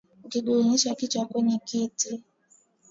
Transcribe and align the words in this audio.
kujigongesha 0.21 0.95
kichwa 0.95 1.25
kwenye 1.25 1.57
kitu 1.65 2.19